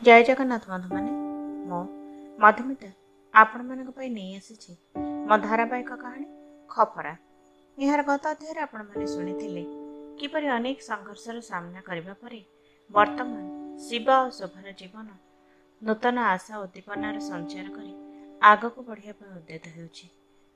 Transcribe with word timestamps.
ଜୟ 0.00 0.22
ଜଗନ୍ନାଥ 0.26 0.64
ବନ୍ଧୁମାନେ 0.72 1.12
ମୁଁ 1.68 1.78
ମଧୁମିତା 2.38 2.90
ଆପଣମାନଙ୍କ 3.34 3.90
ପାଇଁ 3.96 4.08
ନେଇ 4.18 4.30
ଆସିଛି 4.36 4.72
ମୋ 5.28 5.34
ଧାରାବାହିକ 5.46 5.90
କାହାଣୀ 6.02 6.26
ଖପରା। 6.70 7.14
ଏହାର 7.78 8.00
ଗତ 8.10 8.24
ଅଧ୍ୟାୟରେ 8.34 8.60
ଆପଣମାନେ 8.66 9.06
ଶୁଣିଥିଲେ 9.14 9.64
କିପରି 10.20 10.46
ଅନେକ 10.58 10.78
ସଂଘର୍ଷର 10.90 11.36
ସାମ୍ନା 11.50 11.80
କରିବା 11.88 12.14
ପରେ 12.22 12.40
ବର୍ତ୍ତମାନ 12.90 13.44
ଶିବ 13.86 14.08
ଓ 14.22 14.28
ଶୋଭାର 14.38 14.66
ଜୀବନ 14.80 15.08
ନୂତନ 15.82 16.16
ଆଶା 16.34 16.54
ଉଦ୍ଦୀପନାର 16.62 17.16
ସଞ୍ଚାର 17.30 17.66
କରି 17.76 17.92
ଆଗକୁ 18.42 18.80
ବଢ଼ିବା 18.88 19.14
ପାଇଁ 19.18 19.30
ଉଦ୍ୟତ 19.38 19.64
ହେଉଛି। 19.76 20.06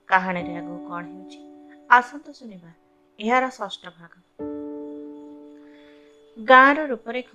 କାହାଣୀରେ 0.09 0.53
ଆଗକୁ 0.61 0.79
କ'ଣ 0.89 1.03
ହେଉଛି 1.13 1.41
ଆସନ୍ତୁ 1.91 2.31
ଶୁଣିବା 2.39 2.71
ଏହାର 3.19 3.45
ଷଷ୍ଠ 3.59 3.85
ଭାଗ। 3.99 4.13
ଗାଁର 6.37 6.79
ରୂପରେଖ 6.93 7.31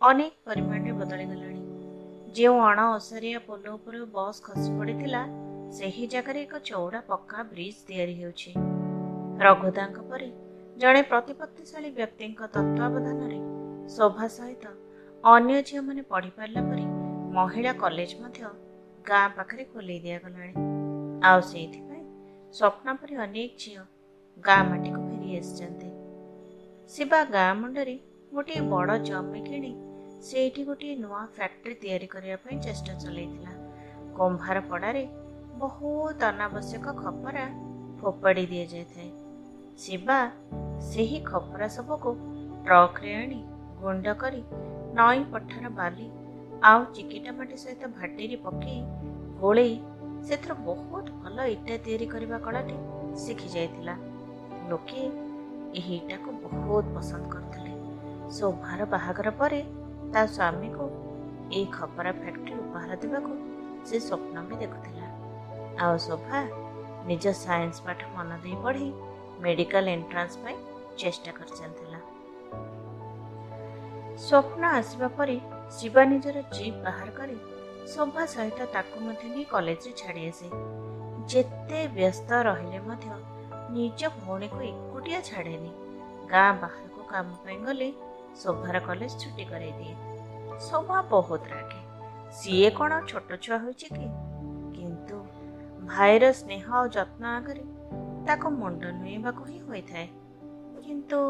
ଅନେକ 0.00 0.34
ପରିମାଣରେ 0.46 0.92
ବଦଳିଗଲାଣି। 0.98 1.47
ଯେଉଁ 2.36 2.56
ଅଣ 2.60 2.78
ଓସାରିଆ 2.94 3.38
ପୋଲ 3.44 3.70
ଉପରୁ 3.70 3.98
ବସ୍ 4.14 4.40
ଖସି 4.42 4.70
ପଡ଼ିଥିଲା 4.78 5.20
ସେହି 5.76 6.04
ଜାଗାରେ 6.14 6.40
ଏକ 6.42 6.58
ଚଉଡ଼ା 6.64 7.00
ପକ୍କା 7.06 7.44
ବ୍ରିଜ 7.52 7.76
ତିଆରି 7.86 8.14
ହେଉଛି। 8.20 8.52
ରଘୁଦାଙ୍କ 9.44 9.98
ପରି 10.10 10.28
ଜଣେ 10.76 11.00
ପ୍ରତିପତ୍ତିଶାଳୀ 11.12 11.90
ବ୍ୟକ୍ତିଙ୍କ 11.90 12.40
ତତ୍ତ୍ୱାବଧାନରେ 12.54 13.38
ଶୋଭା 13.94 14.26
ସହିତ 14.36 14.64
ଅନ୍ୟ 15.24 15.56
ଝିଅମାନେ 15.68 16.02
ପଢ଼ିପାରିଲା 16.12 16.62
ପରି 16.68 16.84
ମହିଳା 17.38 17.72
କଲେଜ 17.82 18.12
ମଧ୍ୟ 18.20 18.52
ଗାଁ 19.06 19.26
ପାଖରେ 19.36 19.64
ଖୋଲେଇ 19.72 20.00
ଦିଆଗଲାଣି। 20.00 20.54
ଆଉ 21.28 21.40
ସେଇଥିପାଇଁ 21.50 22.04
ସ୍ୱପ୍ନ 22.54 22.86
ପରି 23.00 23.14
ଅନେକ 23.24 23.50
ଝିଅ 23.58 23.82
ଗାଁ 24.36 24.62
ମାଟିକୁ 24.70 25.00
ଫେରି 25.08 25.28
ଆସିଛନ୍ତି। 25.40 25.90
ଶିବା 26.90 27.20
ଗାଁ 27.34 27.50
ମୁଣ୍ଡରେ 27.60 27.96
ଗୋଟିଏ 28.32 28.60
ବଡ଼ 28.72 28.98
ଜମି 29.08 29.40
କିଣି 29.48 29.72
ସେଇଠି 30.26 30.62
ଗୋଟିଏ 30.64 30.94
ନୂଆ 30.96 31.22
ଫ୍ୟାକ୍ଟ୍ରି 31.36 31.74
ତିଆରି 31.82 32.06
କରିବା 32.06 32.36
ପାଇଁ 32.44 32.56
ଚେଷ୍ଟା 32.60 32.92
ଚଲେଇଥିଲା। 33.02 33.52
କୁମ୍ଭାର 34.16 34.60
ପଡ଼ାରେ 34.70 35.02
ବହୁତ 35.58 36.20
ଅନାବଶ୍ୟକ 36.32 36.86
ଖପରା 37.02 37.44
ଫୋପାଡ଼ି 38.00 38.44
ଦିଆଯାଇଥାଏ। 38.46 39.10
ଶିବା 39.78 40.18
ସେହି 40.90 41.18
ଖପରା 41.24 41.68
ସବୁକୁ 41.68 42.10
ଟ୍ରକରେ 42.64 43.12
ଆଣି 43.14 43.40
ଗୁଣ୍ଡ 43.80 44.14
କରି 44.22 44.42
ନଈ 44.98 45.18
ପଠାର 45.32 45.64
ବାଲି 45.78 46.06
ଆଉ 46.62 46.80
ଚିକିଟା 46.94 47.32
ମାଟି 47.32 47.56
ସହିତ 47.56 47.82
ଭାଟିରେ 47.98 48.36
ପକେଇ 48.36 48.80
ଗୋଳେଇ 49.40 49.74
ସେଥିରୁ 50.28 50.54
ବହୁତ 50.68 51.06
ଭଲ 51.22 51.36
ଇଟା 51.54 51.74
ତିଆରି 51.84 52.06
କରିବା 52.06 52.38
କଳାଟି 52.38 52.76
ଶିଖି 53.24 53.48
ଯାଇଥିଲା 53.48 53.94
ଲୋକେ 54.70 55.02
ଏହି 55.78 55.94
ଇଟାକୁ 55.96 56.28
ବହୁତ 56.44 56.84
ପସନ୍ଦ 56.96 57.24
କରୁଥିଲେ। 57.34 57.72
ଶୋଭାର 58.38 58.80
ବାହାଘର 58.84 59.28
ପରେ 59.40 59.60
ତା 60.12 60.22
ସ୍ୱାମୀକୁ 60.34 60.84
ଏଇ 61.56 61.66
ଖପରା 61.76 62.12
ଫ୍ୟାକ୍ଟ୍ରି 62.20 62.54
ଉପହାର 62.62 62.92
ଦେବାକୁ 63.02 63.32
ସେ 63.88 63.96
ସ୍ୱପ୍ନ 64.06 64.36
ବି 64.48 64.54
ଦେଖୁଥିଲା। 64.62 65.06
ଆଉ 65.84 65.94
ଶୋଭା 66.06 66.38
ନିଜ 67.08 67.24
ସାଇନ୍ସ 67.44 67.76
ପାଠ 67.86 68.00
ମନ 68.14 68.30
ଦେଇ 68.44 68.56
ପଢ଼ି 68.64 68.88
ମେଡ଼ିକାଲ 69.44 69.84
ଏଣ୍ଟ୍ରାନ୍ସ 69.96 70.34
ପାଇଁ 70.44 70.56
ଚେଷ୍ଟା 71.00 71.30
କରିଚାଲିଥିଲା। 71.38 72.00
ସ୍ୱପ୍ନ 74.24 74.62
ଆସିବା 74.78 75.08
ପରେ 75.18 75.36
ଶିବା 75.76 76.02
ନିଜର 76.12 76.36
ଜିପ୍ 76.54 76.78
ବାହାର 76.86 77.08
କରି 77.18 77.36
ଶୋଭା 77.92 78.22
ସହିତ 78.34 78.60
ତାକୁ 78.74 78.96
ମଧ୍ୟ 79.06 79.24
ନେଇ 79.34 79.44
କଲେଜରେ 79.52 79.92
ଛାଡ଼ି 80.00 80.22
ଆସେ। 80.30 80.48
ଯେତେ 81.30 81.80
ବ୍ୟସ୍ତ 81.96 82.30
ରହିଲେ 82.48 82.78
ମଧ୍ୟ 82.88 83.08
ନିଜ 83.76 84.00
ଭଉଣୀକୁ 84.18 84.60
ଏକୁଟିଆ 84.72 85.20
ଛାଡ଼େନି। 85.28 85.72
ଗାଁ 86.32 86.50
ବାହାରକୁ 86.62 87.00
କାମ 87.12 87.26
ପାଇଁ 87.44 87.58
ଗଲେ 87.66 87.88
ଶୋଭାର 88.42 88.80
କଲେଜ 88.80 89.12
ଛୁଟି 89.18 89.44
କରାଇ 89.44 89.72
ଦିଏ। 89.72 89.94
ଶୋଭା 90.60 91.02
ବହୁତ 91.02 91.42
ରାଗେ। 91.48 91.80
ସିଏ 92.32 92.70
କ'ଣ 92.70 92.92
ଛୋଟ 93.08 93.30
ଛୁଆ 93.42 93.58
ହୋଇଛି 93.58 93.88
କି? 93.88 94.06
କିନ୍ତୁ 94.76 95.18
ଭାଇର 95.86 96.32
ସ୍ନେହ 96.32 96.64
ଆଉ 96.72 96.84
ଯତ୍ନ 96.88 97.22
ଆଗରେ 97.26 97.64
ତାକୁ 98.26 98.50
ମୁଣ୍ଡ 98.50 98.82
ନୁଏଇବାକୁ 98.92 99.42
ହିଁ 99.44 99.60
ହୋଇଥାଏ। 99.60 100.06
କିନ୍ତୁ 100.86 101.20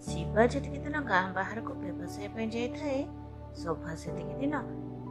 ଶିବା 0.00 0.46
ଯେତିକି 0.46 0.78
ଦିନ 0.78 1.00
ଗାଁ 1.00 1.26
ବାହାରକୁ 1.32 1.72
ବ୍ୟବସାୟ 1.74 2.28
ପାଇଁ 2.28 2.46
ଯାଇଥାଏ 2.48 3.00
ଶୋଭା 3.56 3.94
ସେତିକି 3.94 4.34
ଦିନ 4.34 4.54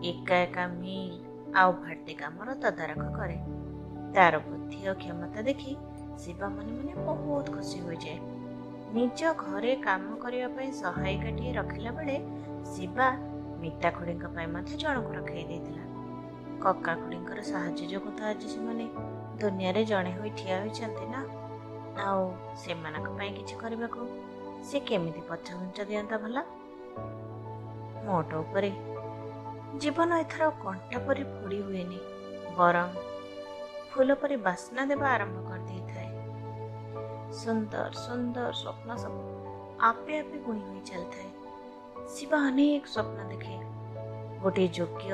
ଏକା 0.03 0.35
ଏକା 0.35 0.67
ମିଲ୍ 0.67 1.17
ଆଉ 1.55 1.71
ଭାଟି 1.73 2.13
କାମର 2.13 2.55
ତଦାରଖ 2.55 3.03
କରେ। 3.17 3.37
ତାର 4.15 4.33
ବୁଦ୍ଧି 4.37 4.79
ଓ 4.89 4.93
କ୍ଷମତା 4.93 5.41
ଦେଖି 5.41 5.73
ଶିବା 6.17 6.47
ମନେ 6.49 6.71
ମନେ 6.71 6.93
ବହୁତ 7.05 7.45
ଖୁସି 7.55 7.79
ହୋଇଯାଏ। 7.79 8.19
ନିଜ 8.93 9.29
ଘରେ 9.37 9.75
କାମ 9.75 10.15
କରିବା 10.15 10.47
ପାଇଁ 10.47 10.69
ସହାୟିକାଟିଏ 10.81 11.51
ରଖିଲା 11.53 11.91
ବେଳେ 11.91 12.15
ଶିବା 12.73 13.07
ମିତା 13.61 13.89
ଖୁଡ଼ିଙ୍କ 13.97 14.25
ପାଇଁ 14.35 14.47
ମଧ୍ୟ 14.55 14.73
ଜଣକୁ 14.83 15.09
ରଖାଇ 15.17 15.43
ଦେଇଥିଲା। 15.49 15.83
କକା 16.63 16.93
ଖୁଡ଼ିଙ୍କର 17.01 17.39
ସାହାଯ୍ୟ 17.51 17.85
ଯୋଗୁଁ 17.93 18.11
ତ 18.17 18.19
ଆଜି 18.31 18.47
ସେମାନେ 18.55 18.85
ଦୁନିଆରେ 19.41 19.81
ଜଣେ 19.85 20.11
ହୋଇ 20.17 20.31
ଠିଆ 20.39 20.55
ହୋଇଛନ୍ତି 20.61 21.05
ନା? 21.13 21.21
ଆଉ 22.07 22.23
ସେମାନଙ୍କ 22.63 23.07
ପାଇଁ 23.17 23.31
କିଛି 23.37 23.55
କରିବାକୁ 23.63 24.01
ସେ 24.69 24.77
କେମିତି 24.79 25.21
ପଛଘୁଞ୍ଚ 25.29 25.77
ଦିଅନ୍ତା 25.89 26.15
ଭଲ? 26.23 26.37
ମୋଟ 28.05 28.29
ଉପରେ 28.43 28.69
ଜୀବନ 29.81 30.09
ଏଥର 30.23 30.43
କଣ୍ଟା 30.63 30.97
ପରି 31.05 31.23
ଫୋଡ଼ି 31.33 31.59
ହୁଏନି 31.67 31.99
ବରଂ 32.57 32.87
ଫୁଲ 33.91 34.09
ପରି 34.21 34.35
ବାସ୍ନା 34.47 34.81
ଦେବା 34.85 35.07
ଆରମ୍ଭ 35.15 35.37
କରିଦେଇଥାଏ 35.49 35.82
ସୁନ୍ଦର 37.33 37.91
ସୁନ୍ଦର 37.97 38.49
ସ୍ୱପ୍ନ 38.53 38.89
ସବୁ 39.03 39.21
ଆପେ 39.83 40.17
ଆପେ 40.17 40.37
ବୁଣି 40.45 40.61
ହୋଇ 40.65 40.81
ଚାଲିଥାଏ 40.89 41.29
ଶିବା 42.09 42.39
ଅନେକ 42.49 42.83
ସ୍ୱପ୍ନ 42.93 43.19
ଦେଖେ 43.31 43.55
ଗୋଟିଏ 44.43 44.67
ଯୋଗ୍ୟ 44.77 45.11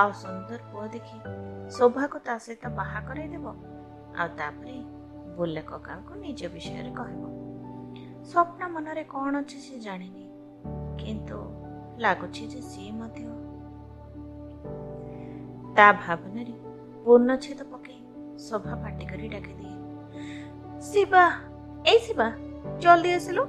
ଆଉ 0.00 0.10
ସୁନ୍ଦର 0.22 0.60
ପୁଅ 0.70 0.86
ଦେଖି 0.94 1.18
ଶୋଭାକୁ 1.76 2.18
ତା 2.26 2.34
ସହିତ 2.44 2.64
ବାହା 2.78 3.00
କରାଇଦେବ 3.08 3.46
ଆଉ 4.16 4.28
ତାପରେ 4.40 4.76
ବୁଲେ 5.36 5.62
କକାଙ୍କୁ 5.70 6.12
ନିଜ 6.24 6.40
ବିଷୟରେ 6.54 6.90
କହିବ 6.98 7.22
ସ୍ୱପ୍ନ 8.24 8.60
ମନରେ 8.74 9.04
କ'ଣ 9.12 9.32
ଅଛି 9.42 9.58
ସେ 9.66 9.76
ଜାଣିନି 9.86 10.24
କିନ୍ତୁ 11.00 11.38
ଲାଗୁଛି 11.98 12.44
ଯେ 12.52 12.60
ସିଏ 12.70 12.92
ମଧ୍ୟ 12.98 13.24
ତା 15.76 15.86
ଭାବନାରେ 16.02 16.54
ପୂର୍ଣ୍ଣଚ୍ଛେଦ 17.04 17.60
ପକେଇ 17.72 18.00
ଶୋଭା 18.46 18.74
ପାଟି 18.82 19.04
କରି 19.10 19.26
ଡାକିଦିଏ 19.34 19.74
ଶିବା 20.84 21.24
ଏଇ 21.90 21.98
ଶିବା 22.06 22.28
ଜଲ୍ଦି 22.82 23.10
ଆସିଲୁ 23.18 23.42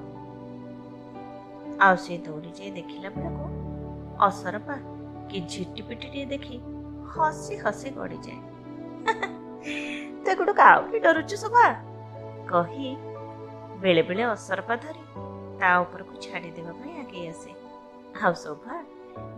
ଆଉ 1.85 1.95
ସେ 2.03 2.13
ଦୌଡ଼ି 2.27 2.51
ଯାଇ 2.57 2.71
ଦେଖିଲା 2.77 3.09
ବେଳକୁ 3.17 3.45
ଅସରପା 4.27 4.75
କି 5.29 5.37
ଝିଟିପିଟିଟିଏ 5.53 6.25
ଦେଖି 6.33 6.55
ହସି 7.13 7.55
ହସି 7.63 7.89
ଗଡ଼ିଯାଏ 7.97 8.39
ତୁ 10.23 10.27
ଏଗୁଡ଼କୁ 10.33 10.61
ଆହୁରି 10.71 10.99
ଡରୁଛୁ 11.05 11.35
ଶୋଭା 11.43 11.65
କହି 12.51 12.89
ବେଳେ 13.83 14.01
ବେଳେ 14.09 14.23
ଅସରପା 14.35 14.75
ଧରି 14.83 15.03
ତା 15.59 15.69
ଉପରକୁ 15.83 16.13
ଛାଡ଼ିଦେବା 16.25 16.73
ପାଇଁ 16.79 16.93
ଆଗେଇ 17.03 17.25
ଆସେ। 17.33 17.51
ଆଉ 18.23 18.33
ଶୋଭା 18.43 18.75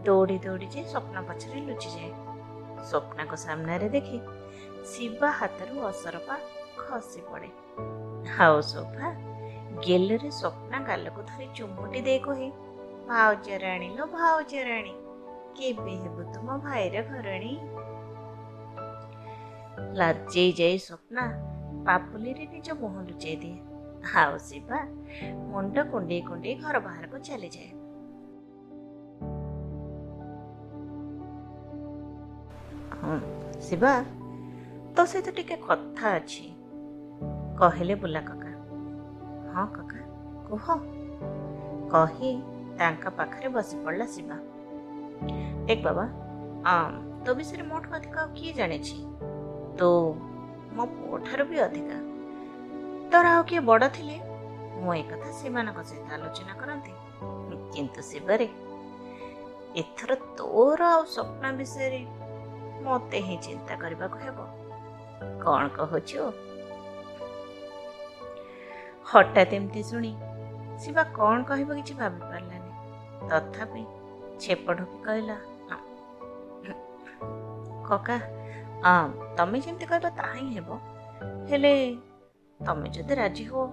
ଦୌଡ଼ି 0.05 0.37
ଦୌଡ଼ି 0.45 0.67
ଯାଇ 0.73 0.85
ସ୍ୱପ୍ନ 0.91 1.17
ପଛରେ 1.27 1.59
ଲୁଚିଯାଏ। 1.67 2.11
ସ୍ୱପ୍ନାକୁ 2.89 3.35
ସାମ୍ନାରେ 3.45 3.87
ଦେଖି 3.95 4.17
ଶିବା 4.91 5.29
ହାତରୁ 5.39 5.75
ଅସରପା 5.91 6.35
ଖସି 6.81 7.21
ପଡ଼େ। 7.29 7.49
ଆଉ 8.39 8.61
ଶୋଭା। 8.61 9.07
ଗେଲରେ 9.85 10.29
ସ୍ୱପ୍ନା 10.31 10.77
ଗାଲକୁ 10.87 11.21
ଧରି 11.29 11.47
ଚୁମୁଟି 11.57 12.01
ଦେଇ 12.01 12.19
କହେ 12.19 12.47
ଭାଉଜ 13.09 13.47
ରାଣୀ 13.63 13.89
ଲୋ 13.97 14.05
ଭାଉଜ 14.07 14.53
ରାଣୀ 14.69 14.93
କେବେ 15.57 15.93
ହେବୁ 16.03 16.21
ତୁମ 16.33 16.47
ଭାଇର 16.63 16.95
ଘରଣୀ 17.09 17.53
ଲଜେଇ 19.99 20.51
ଯାଇ 20.59 20.77
ସ୍ୱପ୍ନା 20.87 21.23
ପାପୁଲିରେ 21.85 22.45
ନିଜ 22.53 22.67
ମୁହଁ 22.81 22.99
ଲୁଚେଇ 23.09 23.37
ଦିଏ। 23.43 23.59
ଆଉ 24.15 24.33
ଶିବା 24.37 24.79
ମୁଣ୍ଡ 25.51 25.75
କୁଣ୍ଡେଇ 25.91 26.21
କୁଣ୍ଡେଇ 26.21 26.55
ଘର 26.55 26.75
ବାହାରକୁ 26.79 27.17
ଚାଲିଯାଏ। 27.27 27.71
ହଁ 32.99 33.17
ଶିବା 33.61 33.93
ତୋ 34.95 35.01
ସହିତ 35.11 35.27
ଟିକେ 35.37 35.55
କଥା 35.67 36.07
ଅଛି। 36.19 36.45
କହିଲେ 37.59 37.95
ବୁଲା 38.01 38.21
କକା। 38.29 38.51
ହଁ 39.53 39.65
କକା 39.75 39.99
କୁହ। 40.47 40.65
କହି 41.93 42.31
ତାଙ୍କ 42.79 43.03
ପାଖରେ 43.17 43.47
ବସି 43.55 43.75
ପଡ଼ିଲା 43.83 44.05
ଶିବା 44.13 44.37
ଦେଖ 45.67 45.79
ବାବା 45.87 46.05
ତୋ 47.25 47.33
ବିଷୟରେ 47.37 47.63
ମୋଠୁ 47.71 47.87
ଅଧିକ 47.97 48.15
ଆଉ 48.21 48.27
କିଏ 48.37 48.51
ଜାଣିଛି? 48.59 48.97
ତୁ 49.79 49.89
ମୋ 50.75 50.83
ପୁଅ 50.95 51.15
ଠାରୁ 51.25 51.43
ବି 51.49 51.57
ଅଧିକା। 51.67 51.97
ତୋର 53.11 53.25
ଆଉ 53.35 53.41
କିଏ 53.49 53.61
ବଡ଼ 53.69 53.85
ଥିଲେ? 53.95 54.17
ମୁଁ 54.81 54.93
ଏ 54.99 55.03
କଥା 55.09 55.29
ସେମାନଙ୍କ 55.39 55.79
ସହିତ 55.89 56.09
ଆଲୋଚନା 56.17 56.53
କରନ୍ତି। 56.61 56.93
କିନ୍ତୁ 57.73 58.01
ଶିବରେ 58.09 58.47
ଏଥର 59.81 60.11
ତୋର 60.37 60.81
ଆଉ 60.93 61.01
ସ୍ୱପ୍ନ 61.15 61.43
ବିଷୟରେ 61.59 62.01
ମୋତେ 62.85 63.17
ହିଁ 63.27 63.35
ଚିନ୍ତା 63.45 63.73
କରିବାକୁ 63.83 64.17
ହେବ। 64.25 64.37
କ'ଣ 65.43 65.63
କହୁଛୁ? 65.77 66.21
ହଠାତ୍ 69.15 69.53
ଏମିତି 69.57 69.81
ଶୁଣି 69.89 70.11
ଶିବା 70.83 71.03
କ'ଣ 71.17 71.37
କହିବ 71.49 71.69
କିଛି 71.77 71.93
ଭାବି 71.99 72.19
ପାରିଲାନି 72.31 72.71
ତଥାପି 73.29 73.83
ଛେପ 74.43 74.65
ଢୋକି 74.79 74.97
କହିଲା 75.05 75.37
କକା 77.89 78.17
ତମେ 79.37 79.57
ଯେମିତି 79.65 79.85
କହିବ 79.91 80.07
ତାହା 80.19 80.33
ହିଁ 80.39 80.49
ହେବ। 80.57 80.69
ହେଲେ 81.49 81.73
ତମେ 82.59 82.87
ଯଦି 82.95 83.13
ରାଜି 83.21 83.45
ହୁଅ 83.51 83.65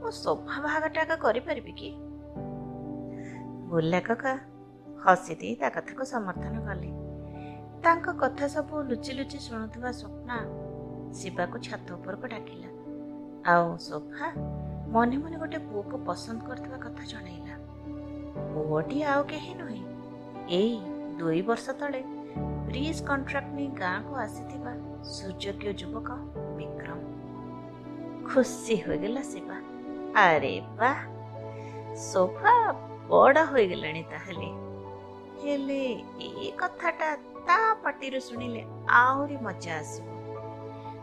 ମୁଁ 0.00 0.10
ସୋଫା 0.18 0.56
ବାହାଘରଟା 0.64 1.00
ଆଗ 1.04 1.12
କରିପାରିବି 1.24 1.72
କି? 1.80 1.90
ବୁଲା 3.70 4.00
କକା 4.08 4.32
ହସି 5.04 5.34
ଦେଇ 5.40 5.54
ତା 5.60 5.68
କଥାକୁ 5.76 6.02
ସମର୍ଥନ 6.14 6.54
କଲେ। 6.66 6.90
ତାଙ୍କ 7.84 8.06
କଥା 8.22 8.46
ସବୁ 8.54 8.74
ଲୁଚି 8.90 9.12
ଲୁଚି 9.18 9.38
ଶୁଣୁଥିବା 9.46 9.90
ସ୍ୱପ୍ନା 10.00 10.36
ଶିବାକୁ 11.18 11.56
ଛାତ 11.66 11.86
ଉପରକୁ 11.98 12.26
ଡାକିଲା 12.34 12.68
ଆଉ 13.52 13.66
ସୋଫା 13.88 14.26
ମନେ 14.94 15.16
ମନେ 15.16 15.36
ଗୋଟେ 15.38 15.58
ପୁଅକୁ 15.58 15.96
ପସନ୍ଦ 16.06 16.40
କରୁଥିବା 16.46 16.78
କଥା 16.84 17.04
ଜଣେଇଲା। 17.04 17.54
ପୁଅଟି 18.54 19.02
ଆଉ 19.02 19.22
କେହି 19.24 19.52
ନୁହେଁ। 19.54 19.82
ଏଇ 20.48 20.76
ଦୁଇ 21.18 21.42
ବର୍ଷ 21.42 21.70
ତଳେ 21.70 22.00
ବ୍ରିଜ 22.66 22.96
କଣ୍ଟ୍ରାକ୍ଟ 23.06 23.50
ନେଇ 23.54 23.68
ଗାଁକୁ 23.80 24.12
ଆସିଥିବା 24.16 24.72
ସୁଯୋଗ୍ୟ 25.10 25.72
ଯୁବକ 25.80 26.08
ବିକ୍ରମ। 26.58 26.98
ଖୁସି 28.26 28.74
ହୋଇଗଲା 28.82 29.22
ଶିବା। 29.22 29.58
ଆରେ 30.16 30.54
ବା 30.78 30.92
ସୋଫା 31.96 32.54
ବଡ଼ 33.08 33.38
ହୋଇଗଲାଣି 33.44 34.02
ତାହେଲେ। 34.02 34.50
ହେଲେ 35.42 35.82
ଏ 36.20 36.50
କଥାଟା 36.58 37.08
ତା 37.46 37.58
ପାଟିରୁ 37.74 38.20
ଶୁଣିଲେ 38.20 38.62
ଆହୁରି 38.88 39.36
ମଜା 39.36 39.72
ଆସିବ। 39.76 40.06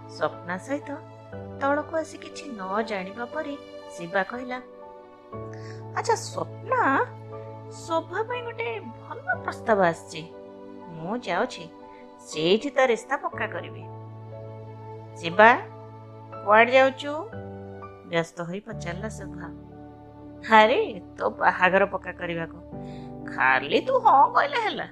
ସ୍ୱପ୍ନା 0.09 0.55
ସହିତ 0.57 0.89
ତଳକୁ 1.61 1.93
ଆସି 1.97 2.17
କିଛି 2.17 2.45
ନ 2.49 2.81
ଜାଣିବା 2.81 3.25
ପରି 3.25 3.57
ଶିବା 3.89 4.23
କହିଲା? 4.23 4.59
ଆଚ୍ଛା 5.97 6.15
ସ୍ୱପ୍ନା? 6.15 6.81
ଶୋଭା 7.71 8.23
ପାଇଁ 8.23 8.41
ଗୋଟେ 8.43 8.67
ଭଲ 8.79 9.35
ପ୍ରସ୍ତାବ 9.43 9.79
ଆସିଛି। 9.81 10.21
ମୁଁ 10.97 11.17
ଯାଉଛି 11.17 11.63
ସେଇଠି 12.19 12.69
ତା 12.69 12.83
ରିସ୍ତା 12.85 13.15
ପକ୍କା 13.17 13.47
କରିବି। 13.47 13.83
ଶିବା 15.17 15.49
କୁଆଡ଼େ 16.45 16.71
ଯାଉଛୁ? 16.71 17.11
ବ୍ୟସ୍ତ 18.11 18.37
ହୋଇ 18.41 18.59
ପଚାରିଲା 18.59 19.09
ଶୋଭା। 19.09 19.47
ଆରେ 20.57 21.01
ତୋ 21.17 21.29
ବାହାଘର 21.29 21.83
ପକ୍କା 21.85 22.11
କରିବାକୁ। 22.11 22.57
ଖାଲି 23.31 23.79
ତୁ 23.81 23.93
ହଁ 23.99 24.33
କହିଲେ 24.33 24.59
ହେଲା। 24.61 24.87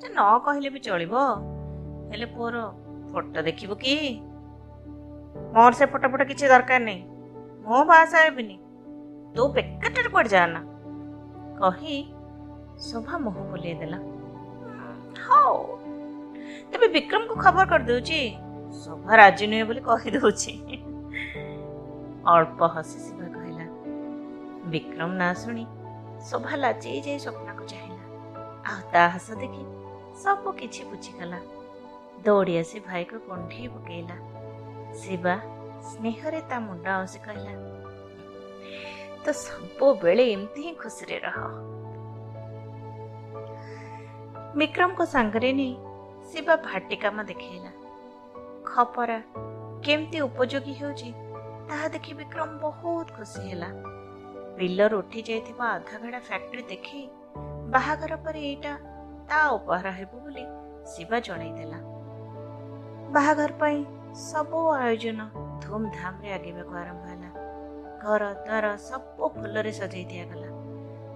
ଯେ 0.00 0.08
ନ 0.08 0.20
କହିଲେ 0.44 0.68
ବି 0.70 0.80
ଚଳିବ। 0.80 1.14
ହେଲେ 2.10 2.26
ପୁଅର 2.26 2.56
ଫଟୋ 3.12 3.40
ଦେଖିବୁ 3.42 3.74
କି? 3.74 3.94
ମୋର 5.54 5.72
ସେ 5.72 5.86
ଫଟୋ 5.86 6.06
ଫଟୋ 6.08 6.24
କିଛି 6.24 6.44
ଦରକାର 6.48 6.78
ନାହିଁ। 6.78 7.02
ମୁଁ 7.64 7.80
ବାହାସା 7.88 8.18
ହେବିନି 8.24 8.56
ତୁ 9.34 9.42
ବେକାରଟାରେ 9.56 10.08
କୁଆଡ଼େ 10.14 10.30
ଯାଆନା 10.34 10.60
କହି 11.58 11.96
ଶୋଭା 12.86 13.18
ମୁହଁ 13.24 13.42
ବୁଲେଇ 13.50 13.74
ଦେଲା 13.80 13.98
ହଉ 15.24 15.58
ତେବେ 16.70 16.86
ବିକ୍ରମକୁ 16.96 17.34
ଖବର 17.44 17.64
କରିଦଉଛି 17.72 18.20
ଶୋଭା 18.80 19.12
ରାଜି 19.20 19.46
ନୁହେଁ 19.52 19.64
ବୋଲି 19.68 19.82
କହିଦଉଛି 19.88 20.54
ଅଳ୍ପ 22.34 22.60
ହସି 22.74 22.98
ଶିବା 23.04 23.28
କହିଲା 23.36 23.66
ବିକ୍ରମ 24.72 25.10
ନା 25.20 25.28
ଶୁଣି 25.42 25.64
ଶୋଭା 26.28 26.54
ଲାଚେଇ 26.64 26.98
ଯାଇ 27.06 27.18
ସ୍ୱପ୍ନକୁ 27.24 27.64
ଚାହିଁଲା 27.70 28.04
ଆଉ 28.70 28.80
ତା 28.92 29.02
ହସ 29.14 29.28
ଦେଖି 29.42 29.62
ସବୁ 30.22 30.48
କିଛି 30.58 30.82
ବୁଝିଗଲା 30.90 31.40
ଦୌଡ଼ି 32.24 32.54
ଆସି 32.62 32.78
ଭାଇକୁ 32.88 33.16
କୁଣ୍ଢେଇ 33.28 33.68
ପକେଇଲା 33.74 34.16
ଶିବା 35.00 35.34
ସ୍ନେହରେ 35.88 36.40
ତା 36.50 36.56
ମୁଣ୍ଡ 36.66 36.86
ଆଉସି 36.94 37.18
କହିଲା 37.26 37.52
ତ 39.24 39.34
ସବୁବେଳେ 39.38 40.24
ଏମିତି 40.32 40.60
ହିଁ 40.66 40.72
ଖୁସିରେ 40.82 41.18
ରହ 41.26 41.38
ବିକ୍ରମକୁ 44.60 45.04
ସାଙ୍ଗରେ 45.14 45.50
ନେଇ 45.58 45.74
ଶିବା 46.30 46.54
ଭାଟି 46.66 46.96
କାମ 47.04 47.24
ଦେଖେଇଲା 47.30 47.72
ଖପରା 48.70 49.18
କେମିତି 49.84 50.18
ଉପଯୋଗୀ 50.28 50.74
ହେଉଛି 50.80 51.10
ତାହା 51.68 51.86
ଦେଖି 51.94 52.12
ବିକ୍ରମ 52.20 52.50
ବହୁତ 52.64 53.18
ଖୁସି 53.18 53.42
ହେଲା 53.48 53.70
ପିଲର 54.56 54.92
ଉଠି 55.02 55.20
ଯାଇଥିବା 55.28 55.66
ଆଧାଗଡ଼ା 55.74 56.20
ଫ୍ୟାକ୍ଟ୍ରି 56.28 56.62
ଦେଖି 56.72 57.00
ବାହାଘର 57.74 58.12
ପରେ 58.24 58.40
ଏଇଟା 58.48 58.72
ତା 59.28 59.40
ଉପହାର 59.56 59.92
ହେବ 59.98 60.12
ବୋଲି 60.24 60.44
ଶିବା 60.92 61.18
ଜଣେଇଦେଲା 61.28 61.78
ବାହାଘର 63.14 63.50
ପାଇଁ 63.62 63.78
ସବୁ 64.22 64.58
ଆୟୋଜନ 64.78 65.20
ଧୁମଧାମରେ 65.62 66.32
ଆଗିବାକୁ 66.32 66.74
ଆରମ୍ଭ 66.74 67.04
ହେଲା। 67.04 67.30
ଘର 68.02 68.22
ଦ୍ୱାର 68.46 68.64
ସବୁ 68.76 69.28
ଫୁଲରେ 69.28 69.72
ସଜେଇ 69.72 70.04
ଦିଆଗଲା। 70.04 70.48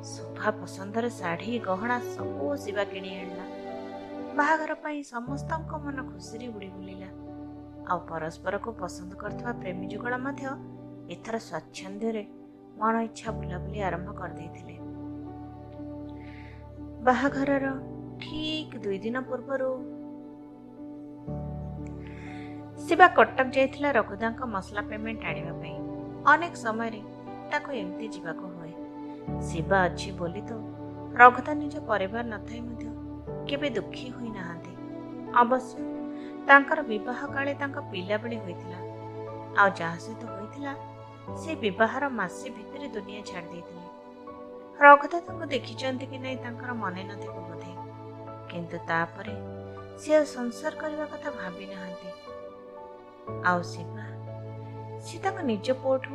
ସୋଫା 0.05 0.51
ପସନ୍ଦର 0.51 1.05
ଶାଢ଼ୀ 1.09 1.59
ଗହଣା 1.59 2.01
ସବୁ 2.15 2.57
ଶିବା 2.57 2.85
କିଣି 2.85 3.11
ଆଣିଲା। 3.21 3.45
ବାହାଘର 4.37 4.75
ପାଇଁ 4.75 5.03
ସମସ୍ତଙ୍କ 5.03 5.73
ମନ 5.85 5.99
ଖୁସିରେ 6.13 6.47
ଉଡ଼ି 6.49 6.69
ବୁଲିଲା। 6.69 7.11
ଆଉ 7.91 7.99
ପରସ୍ପରକୁ 8.09 8.71
ପସନ୍ଦ 8.73 9.13
କରୁଥିବା 9.15 9.53
ପ୍ରେମୀ 9.53 9.87
ଯୁଗଳ 9.87 10.15
ମଧ୍ୟ 10.17 10.45
ଏଥର 11.15 11.37
ସ୍ୱାଚ୍ଛନ୍ଦ୍ୟରେ 11.39 12.25
ମନ 12.79 12.95
ଇଚ୍ଛା 13.03 13.29
ବୁଲାବୁଲି 13.33 13.79
ଆରମ୍ଭ 13.81 14.09
କରିଦେଇଥିଲେ। 14.13 14.75
ବାହାଘରର 17.05 17.67
ଠିକ 18.21 18.71
ଦୁଇ 18.79 18.99
ଦିନ 18.99 19.17
ପୂର୍ବରୁ 19.21 19.94
ଶିବା 22.87 23.07
କଟକ 23.17 23.47
ଯାଇଥିଲା 23.57 23.91
ରଘୁଦାଙ୍କ 23.97 24.41
ମସଲା 24.55 24.83
ପେମେଣ୍ଟ 24.91 25.23
ଆଣିବା 25.31 25.53
ପାଇଁ। 25.61 25.77
ଅନେକ 26.33 26.55
ସମୟରେ 26.65 27.01
ତାକୁ 27.51 27.69
ଏମିତି 27.81 28.07
ଯିବାକୁ 28.15 28.45
ହୁଏ। 28.57 28.73
ଶିବା 29.49 29.79
ଅଛି 29.89 30.11
ବୋଲି 30.19 30.43
ତ 30.49 30.53
ରଘୁଦା 31.21 31.53
ନିଜ 31.63 31.75
ପରିବାର 31.91 32.25
ନଥାଇ 32.35 32.61
ମଧ୍ୟ 32.69 32.87
କେବେ 33.49 33.69
ଦୁଃଖୀ 33.77 34.07
ହୋଇନାହାନ୍ତି 34.17 34.73
ଅବଶ୍ୟ 35.43 35.77
ତାଙ୍କର 36.49 36.79
ବିବାହ 36.91 37.21
କାଳେ 37.35 37.53
ତାଙ୍କ 37.63 37.77
ପିଲାବେଳେ 37.93 38.37
ହୋଇଥିଲା। 38.45 38.79
ଆଉ 39.61 39.69
ଯାହା 39.81 39.97
ସହିତ 40.05 40.23
ହୋଇଥିଲା 40.35 40.73
ସେ 41.41 41.51
ବିବାହର 41.65 42.05
ମାସେ 42.21 42.47
ଭିତରେ 42.57 42.87
ଦୁନିଆ 42.97 43.21
ଛାଡ଼ି 43.31 43.49
ଦେଇଥିଲେ। 43.55 43.87
ରଘୁଦା 44.85 45.19
ତାଙ୍କୁ 45.27 45.45
ଦେଖିଛନ୍ତି 45.55 46.05
କି 46.11 46.19
ନାହିଁ 46.25 46.39
ତାଙ୍କର 46.45 46.71
ମନେ 46.83 47.03
ନଥିବ 47.11 47.37
ବୋଧେ। 47.49 47.73
କିନ୍ତୁ 48.51 48.77
ତାପରେ 48.91 49.35
ସେ 50.01 50.11
ଆଉ 50.19 50.25
ସଂସାର 50.37 50.73
କରିବା 50.83 51.05
କଥା 51.13 51.31
ଭାବି 51.41 51.65
ନାହାନ୍ତି 51.73 52.09
ଆଉ 53.45 53.61
ଶିବା 53.63 54.05
ସେ 55.01 55.17
ତାଙ୍କ 55.19 55.39
ନିଜ 55.43 55.67
ପୁଅଠୁ 55.83 56.13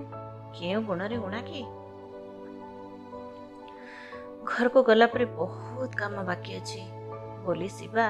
କେଉଁ 0.53 0.81
ଗୁଣରେ 0.83 1.17
ଗୁଣା 1.17 1.41
କି? 1.41 1.61
ଘରକୁ 4.45 4.79
ଗଲା 4.83 5.07
ପରେ 5.07 5.25
ବହୁତ 5.25 5.91
କାମ 5.95 6.15
ବାକି 6.23 6.51
ଅଛି। 6.55 6.81
ବୋଲି 7.45 7.69
ଶିବା 7.69 8.05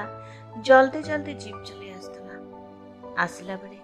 ଜଲ୍ଦି 0.62 1.00
ଜଲ୍ଦି 1.02 1.32
ଜିପ୍ 1.34 1.60
ଚଲେଇ 1.66 1.92
ଆସୁଥିଲା। 1.92 2.34
ଆସିଲା 3.18 3.56
ବେଳେ 3.56 3.78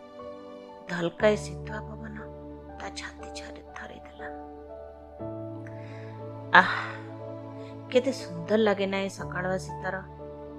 ଧଲକାଏ 0.88 1.36
ଶୀତୁଆ 1.36 1.78
ପବନ 1.80 2.16
ତା 2.80 2.86
ଛାତି 2.90 3.28
ଛରେ 3.34 3.62
ଥରେଇଥିଲା 3.76 4.28
ଆହ 6.54 6.72
କେତେ 7.90 8.12
ସୁନ୍ଦର 8.12 8.58
ଲାଗେ 8.58 8.86
ନା 8.86 8.98
ଏ 8.98 9.08
ସକାଳୁଆ 9.08 9.58
ଶୀତର 9.58 9.96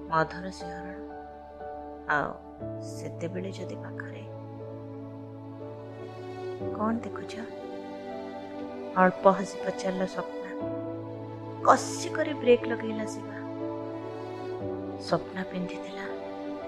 ମଧୁର 0.09 0.45
ଶିହରଣ। 0.51 0.97
ଆଉ 2.09 2.31
ସେତେବେଳେ 2.81 3.51
ଯଦି 3.51 3.75
ପାଖରେ 3.75 4.16
କଣ 6.77 6.93
ଦେଖୁଛ 7.03 7.33
ଅଳ୍ପ 9.01 9.31
ହସି 9.37 9.55
ପଚାରିଲା 9.61 10.05
ସ୍ୱପ୍ନା 10.13 10.51
କଷି 11.65 12.09
କରି 12.15 12.33
ବ୍ରେକ୍ 12.41 12.65
ଲଗେଇଲା 12.71 13.05
ଶିବା 13.13 13.37
ସ୍ୱପ୍ନା 14.99 15.41
ପିନ୍ଧିଥିଲା 15.51 16.05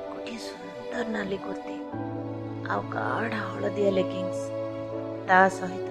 ଗୋଟିଏ 0.06 0.40
ସୁନ୍ଦର 0.46 1.06
ନାଲି 1.16 1.38
କୁର୍ତ୍ତି 1.46 1.76
ଆଉ 2.70 2.82
ଗାଢ଼ 2.96 3.42
ହଳଦିଆ 3.46 3.92
ଲେଗିଂସ୍ 3.98 4.44
ତା 5.28 5.42
ସହିତ 5.56 5.90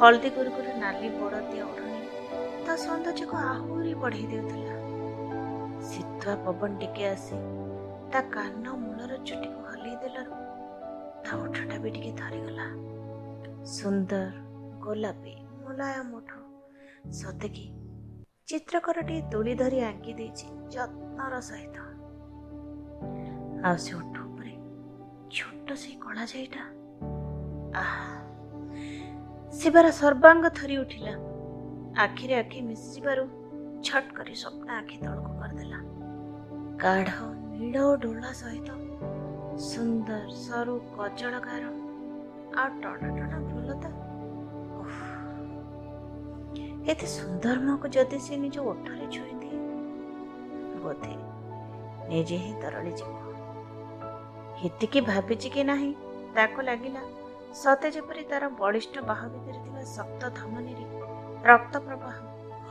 ହଳଦୀ 0.00 0.30
ଗୁରୁଗୁରୁ 0.36 0.74
ନାଲି 0.82 1.08
ବଡ଼ଦିଆ 1.16 1.64
ଓଢ଼ଣୀ 1.66 2.02
ତା 2.66 2.72
ସୌନ୍ଦର୍ଯ୍ୟକୁ 2.84 3.36
ଆହୁରି 3.46 3.94
ବଢ଼େଇ 4.02 4.26
ଦେଉଥିଲା 4.32 4.76
ଶୀତୁଆ 5.88 6.34
ପବନ 6.44 6.70
ଟିକେ 6.80 7.08
ଆସି 7.08 7.40
ତା 8.12 8.20
କାନ 8.34 8.64
ମୂଳର 8.82 9.12
ଚୁଟିକୁ 9.26 9.60
ହଲେଇ 9.70 9.96
ଦେଲାରୁ 10.02 10.32
ତା 11.24 11.32
ଓଠଟା 11.42 11.76
ବି 11.82 11.90
ଟିକେ 11.96 12.12
ଧରିଗଲା 12.20 12.66
ସୁନ୍ଦର 13.64 14.26
ଗୋଲାପୀ 14.80 15.34
ମୁଲାୟମ 15.64 16.16
ଓଠ 16.16 16.30
ସତେକି 17.12 17.66
ଚିତ୍ରକରଟିଏ 18.48 19.22
ତୁଳି 19.32 19.54
ଧରି 19.54 19.80
ଆଙ୍କି 19.80 20.12
ଦେଇଛି 20.12 20.46
ଯତ୍ନର 20.70 21.40
ସହିତ। 21.40 21.76
ଆଉ 23.64 23.76
ସେ 23.76 23.94
ଓଠ 23.94 24.16
ଉପରେ 24.18 24.54
ଛୋଟ 25.30 25.68
ସେଇ 25.76 25.96
କଳା 26.00 26.24
ଯାଇଟା। 26.24 26.62
ଆହା 27.74 28.06
ଶିବାର 29.52 29.86
ସର୍ବାଙ୍ଗ 29.90 30.44
ଥରି 30.48 30.76
ଉଠିଲା। 30.78 31.14
ଆଖିରେ 31.98 32.34
ଆଖି 32.34 32.60
ମିଶିଯିବାରୁ 32.62 33.24
ଛଟ୍ 33.82 34.10
କରି 34.14 34.34
ସ୍ୱପ୍ନ 34.34 34.70
ଆଖି 34.70 34.96
ତଳକୁ 35.04 35.32
କରିଦେଲା। 35.40 35.80
ଗାଢ଼ 36.76 37.16
ନୀଳ 37.58 37.76
ଡୋଳା 38.02 38.32
ସହିତ 38.32 38.68
ସୁନ୍ଦର 39.58 40.24
ସରୁ 40.30 40.74
କଜଳ 40.96 41.40
ଗାର 41.40 41.87
ଆଉ 42.58 42.68
ଟଣା 42.82 43.08
ଟଣା 43.16 43.38
ଭ୍ରୁଲତା 43.48 43.90
ଉଫ୍। 44.80 45.02
ଏତେ 46.92 47.06
ସୁନ୍ଦର 47.16 47.56
ମୁହଁକୁ 47.66 47.86
ଯଦି 47.96 48.18
ସେ 48.26 48.34
ନିଜ 48.44 48.56
ଓଠରେ 48.70 49.06
ଛୁଇଁ 49.14 49.34
ଦିଏ 49.42 49.58
ବୋଧେ 50.84 51.14
ନିଜେ 52.10 52.36
ହିଁ 52.44 52.52
ତରଳି 52.62 52.92
ଯିବ 53.00 53.16
ଏତିକି 54.68 55.00
ଭାବିଛି 55.10 55.48
କି 55.56 55.62
ନାହିଁ 55.70 55.90
ତାକୁ 56.36 56.60
ଲାଗିଲା 56.68 57.02
ସତେ 57.60 57.88
ଯେପରି 57.96 58.22
ତାର 58.30 58.44
ବଳିଷ୍ଠ 58.62 58.94
ବାହୁ 59.10 59.26
ଭିତରେ 59.34 59.60
ଥିବା 59.66 59.82
ଶକ୍ତ 59.96 60.22
ଧମନୀରେ 60.38 60.86
ରକ୍ତ 61.50 61.74
ପ୍ରବାହ 61.86 62.16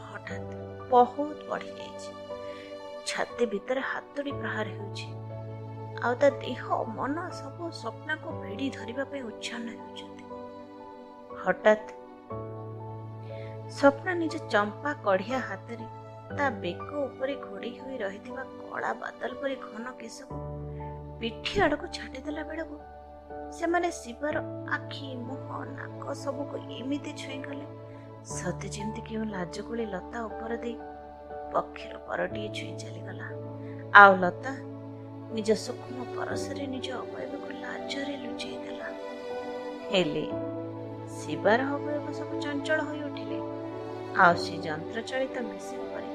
ହଠାତ୍ 0.07 0.51
ବହୁତ 0.91 1.39
ବଢିଯାଇଛି 1.51 2.11
ଛାତି 3.09 3.43
ଭିତରେ 3.53 3.81
ହାତୁଡ଼ି 3.91 4.31
ପ୍ରହାର 4.41 4.67
ହେଉଛି 4.75 5.07
ଆଉ 6.05 6.13
ତା 6.21 6.27
ଦେହ 6.41 6.63
ମନ 6.97 7.15
ସବୁ 7.39 7.63
ସ୍ୱପ୍ନକୁ 7.81 8.29
ଭିଡ଼ି 8.41 8.67
ଧରିବା 8.77 9.03
ପାଇଁ 9.11 9.21
ଉଚ୍ଛନ୍ନ 9.29 9.67
ହେଉଛନ୍ତି। 9.77 10.23
ହଠାତ୍ 11.43 11.87
ସ୍ୱପ୍ନ 13.77 14.07
ନିଜ 14.21 14.35
ଚମ୍ପା 14.53 14.91
କଢିଆ 15.05 15.39
ହାତରେ 15.49 15.85
ତା 16.37 16.45
ବେକ 16.63 16.89
ଉପରେ 17.07 17.33
ଘୋଡେଇ 17.45 17.73
ହୋଇ 17.81 17.95
ରହିଥିବା 18.03 18.43
କଳା 18.59 18.91
ବାଦଲ 19.01 19.31
ପରି 19.41 19.55
ଘନ 19.67 19.85
କେଶକୁ 20.01 20.35
ପିଠି 21.19 21.55
ଆଡକୁ 21.65 21.85
ଛାଟିଦେଲା 21.97 22.43
ବେଳକୁ 22.49 22.75
ସେମାନେ 23.57 23.89
ଶିବାର 24.01 24.35
ଆଖି 24.77 25.07
ମୁହଁ 25.27 25.59
ନାକ 25.77 26.03
ସବୁକୁ 26.23 26.55
ଏମିତି 26.77 27.11
ଛୁଇଁଗଲେ 27.21 27.65
ସତେ 28.37 28.67
ଯେମିତି 28.75 29.01
କେଉଁ 29.07 29.25
ଲାଜକୁଳି 29.35 29.85
ଲତା 29.93 30.17
ଉପର 30.29 30.51
ଦେଇ 30.63 30.75
ପକ୍ଷୀର 31.53 31.93
ପରଟିଏ 32.07 32.49
ଛୁଇଁ 32.57 32.73
ଚାଲିଗଲା। 32.81 33.27
ଆଉ 34.01 34.13
ଲତା 34.23 34.51
ନିଜ 35.27 35.49
ସୂକ୍ଷ୍ମ 35.59 36.03
ପରଶରେ 36.15 36.65
ନିଜ 36.71 36.87
ଅବୟବକୁ 36.97 37.49
ଲାଜରେ 37.61 38.13
ଲୁଚେଇ 38.19 38.57
ଦେଲା 38.65 38.89
ହେଲେ 39.89 40.25
ଶିବାର 41.15 41.65
ଅବୟବ 41.75 42.05
ସବୁ 42.19 42.33
ଚଞ୍ଚଳ 42.43 42.79
ହୋଇ 42.87 43.01
ଉଠିଲେ 43.07 43.39
ଆଉ 44.17 44.33
ସେ 44.43 44.53
ଯନ୍ତ୍ରଚାଳିତ 44.65 45.35
ମେସିନ 45.47 45.79
ପରେ 45.91 46.09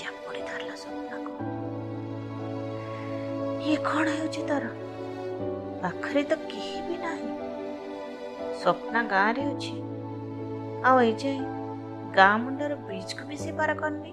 ଚାପୁଡି 0.00 0.42
ଧରିଲା 0.48 0.74
ସ୍ୱପ୍ନକୁ 0.82 1.32
ଇଏ 3.64 3.76
କଣ 3.88 4.06
ହେଉଛି 4.18 4.42
ତାର 4.50 4.64
ପାଖରେ 5.82 6.22
ତ 6.30 6.38
କେହି 6.44 6.78
ବି 6.88 6.96
ନାହିଁ 7.04 7.32
ସ୍ୱପ୍ନା 8.60 9.00
ଗାଁରେ 9.14 9.42
ଅଛି 9.52 9.76
ଆଉ 10.84 10.98
ଏ 11.02 11.12
ଯାଏ 11.22 11.40
ଗାଁ 12.18 12.34
ମୁଣ୍ଡର 12.44 12.72
ବ୍ରିଜକୁ 12.84 13.22
ବି 13.30 13.36
ସେ 13.44 13.50
ପାର 13.58 13.70
କରିନି 13.80 14.12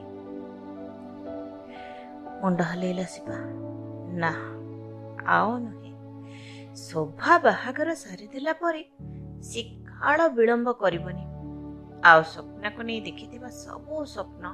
ମୁଣ୍ଡ 2.41 2.59
ହଲେଇଲା 2.71 3.05
ଶିବା 3.11 3.37
ନା 4.13 4.31
ଆଉ 5.27 5.59
ନୁହେଁ। 5.59 5.91
ଶୋଭା 6.75 7.37
ବାହାଘର 7.39 7.95
ସାରିଦେଲା 7.95 8.53
ପରେ 8.53 8.81
ସେ 9.41 9.61
କାଳ 9.63 10.27
ବିଳମ୍ବ 10.27 10.71
କରିବନି। 10.73 11.23
ଆଉ 12.03 12.21
ସ୍ୱପ୍ନକୁ 12.23 12.81
ନେଇ 12.83 13.01
ଦେଖିଥିବା 13.01 13.49
ସବୁ 13.49 14.05
ସ୍ୱପ୍ନ 14.05 14.45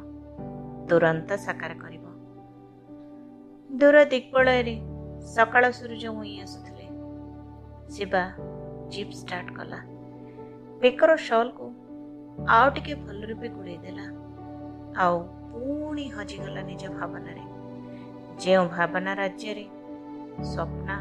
ତୁରନ୍ତ 0.89 1.37
ସାକାର 1.37 1.73
କରିବ। 1.73 2.05
ଦୂର 3.71 4.05
ଦିଗ୍ବଳୟରେ 4.05 4.75
ସକାଳ 5.35 5.71
ସୂର୍ଯ୍ୟ 5.71 6.09
ମୁଇଁ 6.09 6.41
ଆସୁଥିଲେ 6.41 6.85
ଶିବା 7.89 8.23
ଜିପ୍ 8.89 9.13
ଷ୍ଟାର୍ଟ 9.13 9.49
କଲା। 9.53 9.79
ବେକର 10.81 11.15
ସଲ୍କୁ 11.15 11.65
ଆଉ 12.47 12.69
ଟିକେ 12.69 12.93
ଭଲ 12.95 13.25
ରୂପେ 13.25 13.47
ଘୋଡ଼େଇ 13.49 13.77
ଦେଲା। 13.77 14.05
ଆଉ 14.97 15.15
ପୁଣି 15.51 16.05
ହଜିଗଲା 16.09 16.61
ନିଜ 16.61 16.83
ଭାବନାରେ। 16.89 17.48
ଯେଉଁ 18.43 18.65
ଭାବନା 18.75 19.11
ରାଜ୍ୟରେ 19.19 19.65
ସ୍ୱପ୍ନା 20.51 20.97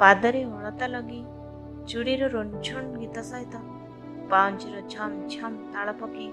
ପାଦରେ 0.00 0.42
ଅଳତା 0.56 0.86
ଲଗେଇ 0.94 1.22
ଚୁଡ଼ିର 1.90 2.22
ରୁଞ୍ଝୁଣ 2.34 2.84
ଗୀତ 3.00 3.16
ସହିତ 3.30 3.54
ପାଉଞ୍ଜିର 4.30 4.76
ଝମ୍ 4.92 5.16
ଝମ୍ 5.32 5.56
ତାଳ 5.72 5.88
ପକେଇ 6.00 6.30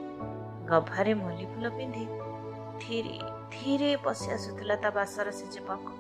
ଗଭାରେ 0.70 1.14
ମଲ୍ଲି 1.22 1.46
ଫୁଲ 1.54 1.66
ପିନ୍ଧି 1.78 2.06
ଧୀରେ 2.82 3.16
ଧୀରେ 3.54 3.90
ପଶି 4.06 4.28
ଆସୁଥିଲା 4.36 4.76
ତା 4.84 4.90
ବାସର 4.98 5.28
ସେଜ 5.40 5.56
ପାଖକୁ 5.68 5.94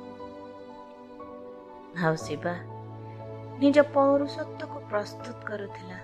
ଆଉ 2.02 2.16
ଶିବା 2.26 2.54
ନିଜ 3.62 3.78
ପୌରୁଷତ୍ୱକୁ 3.96 4.78
ପ୍ରସ୍ତୁତ 4.92 5.38
କରୁଥିଲା। 5.50 5.98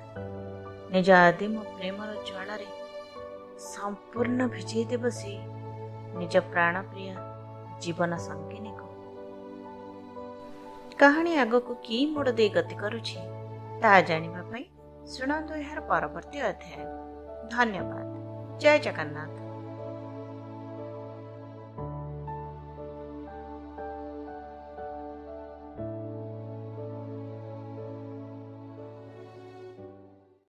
ନିଜ 0.93 1.07
ଆଦିମ 1.27 1.55
ପ୍ରେମର 1.77 2.09
ଜ୍ୱାଳାରେ 2.27 2.67
ସମ୍ପୂର୍ଣ୍ଣ 3.71 4.39
ଭିଜେଇ 4.55 4.85
ଦେବ 4.91 5.03
ସେ 5.19 5.33
ନିଜ 6.19 6.33
ପ୍ରାଣପ୍ରିୟ 6.51 7.09
ଜୀବନ 7.81 8.17
ସଙ୍ଗିନୀକୁ। 8.17 8.85
କାହାଣୀ 10.99 11.33
ଆଗକୁ 11.37 11.75
କି 11.83 11.97
ମୋଡ଼ 12.05 12.31
ଦେଇ 12.31 12.49
ଗତି 12.49 12.75
କରୁଛି 12.75 13.17
ତାହା 13.81 14.01
ଜାଣିବା 14.01 14.41
ପାଇଁ 14.51 14.65
ଶୁଣନ୍ତୁ 15.07 15.53
ଏହାର 15.55 15.79
ପରବର୍ତ୍ତୀ 15.81 16.39
ଅଧ୍ୟାୟ। 16.41 16.81
ଧନ୍ୟବାଦ। 17.49 18.07
ଜୟ 18.59 18.79
ଜଗନ୍ନାଥ। 18.79 19.46